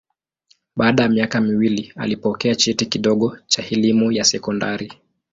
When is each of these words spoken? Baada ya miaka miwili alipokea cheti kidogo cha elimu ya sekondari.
Baada 0.75 1.03
ya 1.03 1.09
miaka 1.09 1.41
miwili 1.41 1.93
alipokea 1.95 2.55
cheti 2.55 2.85
kidogo 2.85 3.37
cha 3.47 3.65
elimu 3.67 4.11
ya 4.11 4.23
sekondari. 4.23 4.93